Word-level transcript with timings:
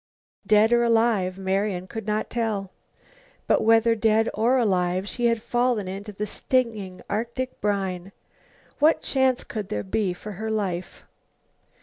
Dead 0.47 0.73
or 0.73 0.81
alive? 0.83 1.37
Marian 1.37 1.85
could 1.85 2.07
not 2.07 2.27
tell. 2.31 2.71
But 3.45 3.61
whether 3.61 3.93
dead 3.93 4.29
or 4.33 4.57
alive 4.57 5.07
she 5.07 5.27
had 5.27 5.43
fallen 5.43 5.87
into 5.87 6.11
the 6.11 6.25
stinging 6.25 7.03
Arctic 7.07 7.61
brine. 7.61 8.11
What 8.79 9.03
chance 9.03 9.43
could 9.43 9.69
there 9.69 9.83
be 9.83 10.11
for 10.13 10.31
her 10.41 10.49
life? 10.49 11.03